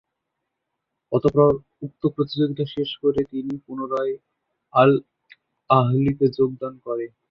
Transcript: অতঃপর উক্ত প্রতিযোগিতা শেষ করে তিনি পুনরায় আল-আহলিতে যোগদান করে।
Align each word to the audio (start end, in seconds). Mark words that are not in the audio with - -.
অতঃপর 1.11 1.51
উক্ত 1.81 2.01
প্রতিযোগিতা 2.15 2.65
শেষ 2.67 2.89
করে 2.97 3.19
তিনি 3.23 3.53
পুনরায় 3.65 4.13
আল-আহলিতে 4.73 6.25
যোগদান 6.37 6.73
করে। 6.85 7.05